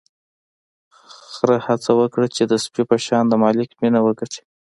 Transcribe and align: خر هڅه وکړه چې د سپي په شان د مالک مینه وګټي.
خر 1.31 1.49
هڅه 1.67 1.91
وکړه 1.99 2.27
چې 2.35 2.43
د 2.51 2.53
سپي 2.63 2.83
په 2.89 2.97
شان 3.05 3.23
د 3.29 3.33
مالک 3.43 3.69
مینه 3.81 3.99
وګټي. 4.05 4.41